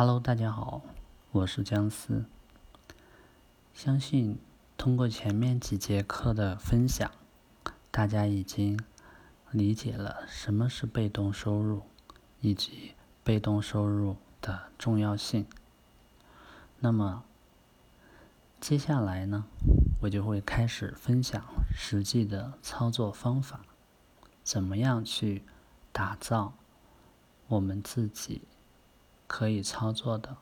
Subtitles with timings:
[0.00, 0.82] Hello，大家好，
[1.32, 2.24] 我是姜思。
[3.74, 4.38] 相信
[4.76, 7.10] 通过前面几节课的分享，
[7.90, 8.78] 大家已经
[9.50, 11.82] 理解了什么是被动收入，
[12.40, 15.44] 以及被动收入的重要性。
[16.78, 17.24] 那么，
[18.60, 19.46] 接下来呢，
[20.02, 21.42] 我就会开始分享
[21.76, 23.62] 实际的操作方法，
[24.44, 25.42] 怎么样去
[25.90, 26.52] 打造
[27.48, 28.42] 我们自己。
[29.28, 30.36] 可以操作的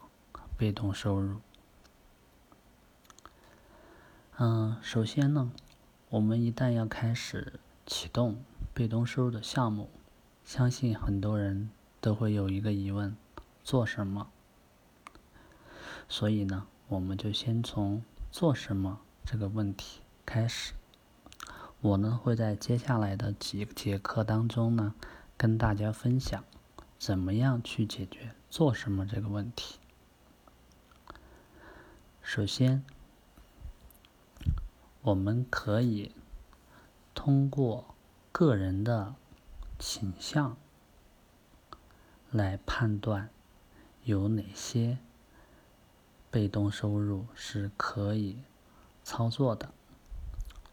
[0.56, 1.40] 被动收入。
[4.38, 5.50] 嗯，首先呢，
[6.08, 9.90] 我们一旦要开始启动被动收入的项目，
[10.44, 13.16] 相信很多人都会有一个疑问：
[13.64, 14.28] 做什么？
[16.08, 20.72] 所以呢，我们就先从做什么这个问题开始。
[21.80, 24.94] 我呢会在接下来的几节课当中呢，
[25.36, 26.44] 跟大家分享
[26.98, 28.34] 怎么样去解决。
[28.48, 29.78] 做什么这个问题？
[32.22, 32.84] 首先，
[35.02, 36.12] 我们可以
[37.14, 37.94] 通过
[38.32, 39.14] 个人的
[39.78, 40.56] 倾向
[42.30, 43.28] 来判断
[44.04, 44.98] 有哪些
[46.30, 48.38] 被动收入是可以
[49.04, 49.70] 操作的。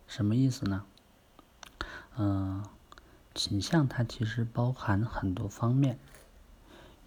[0.08, 0.86] 什么意思呢？
[2.16, 2.64] 嗯，
[3.36, 6.00] 倾向它其实包含很多方面，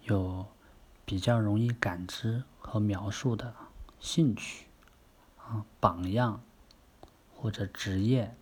[0.07, 0.45] 有。
[1.09, 3.53] 比较容易感知和描述的
[3.97, 4.65] 兴趣
[5.37, 6.41] 啊，榜样
[7.33, 8.35] 或者职业，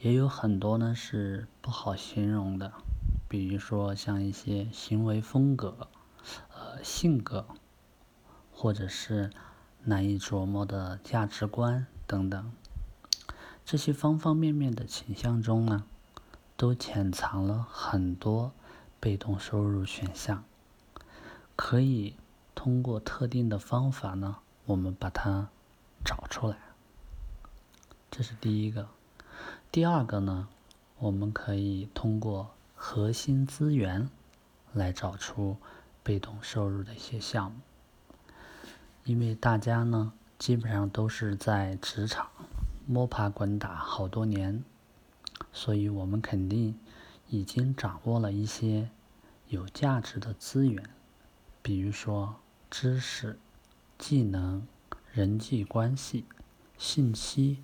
[0.00, 2.72] 也有很多呢是不好形容的，
[3.28, 5.86] 比如说像一些行为风格、
[6.52, 7.46] 呃性格，
[8.50, 9.30] 或者是
[9.84, 12.50] 难以琢磨的价值观等等，
[13.64, 15.84] 这些方方面面的倾向中呢，
[16.56, 18.52] 都潜藏了很多
[19.06, 20.42] 被动收入选项。
[21.54, 22.16] 可以
[22.56, 25.48] 通过特定的方法呢，我们把它
[26.04, 26.56] 找出来。
[28.10, 28.88] 这是第一个。
[29.70, 30.48] 第二个呢，
[30.98, 34.10] 我们可以通过核心资源
[34.72, 35.56] 来找出
[36.02, 37.58] 被动收入的一些项目。
[39.04, 42.28] 因为大家呢，基本上都是在职场
[42.86, 44.64] 摸爬滚打好多年，
[45.52, 46.76] 所以我们肯定
[47.28, 48.90] 已经掌握了一些
[49.48, 50.82] 有价值的资源。
[51.62, 52.36] 比如说，
[52.70, 53.38] 知识、
[53.98, 54.66] 技能、
[55.12, 56.24] 人际关系、
[56.78, 57.62] 信息、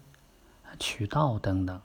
[0.78, 1.80] 渠道等等，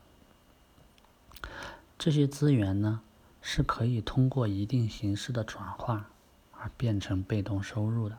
[1.98, 3.02] 这些资源呢，
[3.40, 6.10] 是可以通过一定形式的转化
[6.52, 8.18] 而变成被动收入的。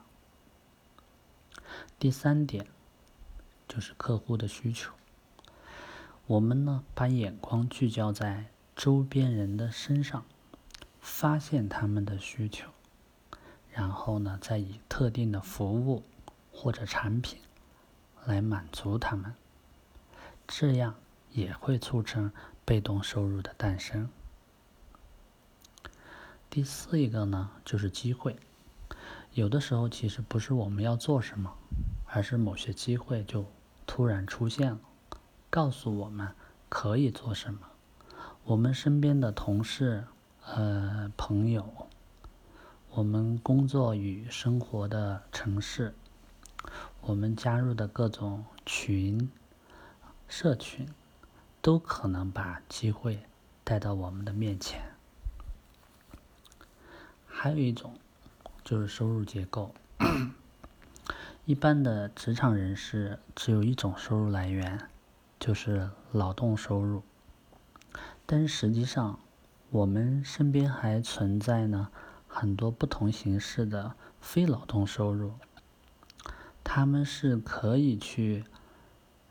[1.97, 2.67] 第三点
[3.67, 4.93] 就是客户的需求，
[6.27, 10.23] 我们呢把眼光聚焦在周边人的身上，
[10.99, 12.69] 发现他们的需求。
[13.71, 16.03] 然后呢，再以特定的服务
[16.51, 17.39] 或者产品
[18.25, 19.33] 来满足他们，
[20.47, 20.95] 这样
[21.31, 22.31] 也会促成
[22.65, 24.09] 被动收入的诞生。
[26.49, 28.35] 第四一个呢，就是机会。
[29.33, 31.53] 有的时候其实不是我们要做什么，
[32.07, 33.45] 而是某些机会就
[33.85, 34.79] 突然出现了，
[35.49, 36.33] 告诉我们
[36.67, 37.59] 可以做什么。
[38.43, 40.05] 我们身边的同事、
[40.55, 41.87] 呃朋友。
[42.91, 45.93] 我们工作与生活的城市，
[47.01, 49.31] 我们加入的各种群、
[50.27, 50.89] 社群，
[51.61, 53.19] 都可能把机会
[53.63, 54.81] 带到我们的面前。
[57.27, 57.93] 还有一种
[58.63, 59.75] 就是收入结构，
[61.45, 64.89] 一般的职场人士只有一种收入来源，
[65.39, 67.03] 就是劳动收入。
[68.25, 69.19] 但实际上，
[69.69, 71.89] 我们身边还存在呢。
[72.31, 75.33] 很多不同形式的非劳动收入，
[76.63, 78.45] 他们是可以去，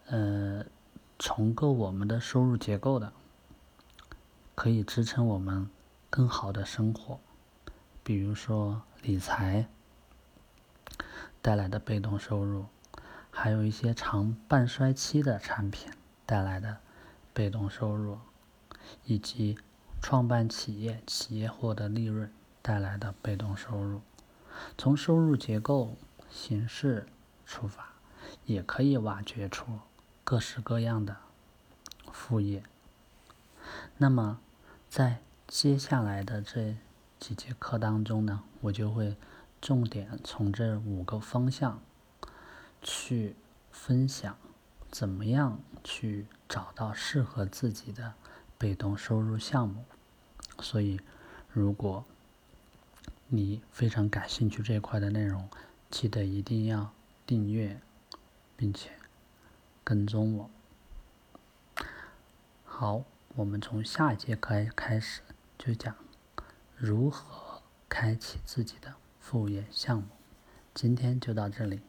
[0.07, 0.65] 呃，
[1.17, 3.13] 重构我们的收入结构的，
[4.57, 5.71] 可以支撑我们
[6.11, 7.21] 更好的生活。
[8.03, 9.69] 比如说理财
[11.41, 12.67] 带来的被动收入，
[13.31, 15.89] 还有一些长半衰期的产品
[16.27, 16.79] 带来的
[17.33, 18.19] 被动收入，
[19.05, 19.57] 以及
[20.03, 22.31] 创办企业、企业获得利润。
[22.61, 24.03] 带来的被动收入，
[24.77, 25.95] 从收入结构
[26.29, 27.07] 形式
[27.47, 27.93] 出发，
[28.45, 29.79] 也可以挖掘出
[30.23, 31.17] 各式各样的
[32.13, 32.63] 副业。
[33.97, 34.39] 那么，
[34.91, 36.77] 在接下来的这
[37.19, 39.17] 几节课当中呢，我就会
[39.63, 41.81] 重点从这五个方向
[42.83, 43.35] 去
[43.71, 44.37] 分享，
[44.91, 48.13] 怎么样去找到适合自己的
[48.59, 49.85] 被动收入项目。
[50.61, 51.01] 所以，
[51.53, 52.05] 如果
[53.29, 55.49] 你非常感兴趣这一块的内容，
[55.91, 56.93] 记得一定要
[57.25, 57.81] 订阅，
[58.57, 58.91] 并且
[59.85, 60.51] 跟踪我。
[62.65, 63.05] 好，
[63.37, 65.21] 我们从下一节开开始
[65.57, 65.95] 就讲
[66.77, 70.09] 如何开启自己的副业项目。
[70.75, 71.81] 今天就到这里。